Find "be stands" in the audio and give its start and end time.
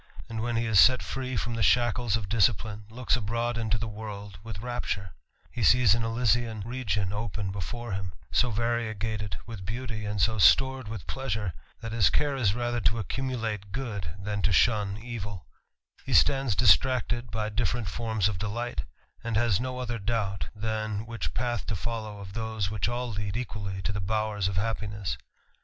16.03-16.55